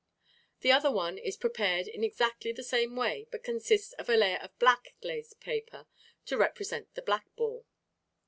The 0.61 0.71
other 0.71 0.89
one 0.89 1.19
is 1.19 1.37
prepared 1.37 1.87
in 1.87 2.03
exactly 2.03 2.51
the 2.51 2.63
same 2.63 2.95
way, 2.95 3.27
but 3.29 3.43
contains 3.43 3.93
a 3.99 4.17
layer 4.17 4.37
of 4.37 4.57
black 4.57 4.95
glazed 4.99 5.39
paper 5.39 5.85
to 6.25 6.37
represent 6.39 6.91
the 6.95 7.03
black 7.03 7.27
ball. 7.35 7.67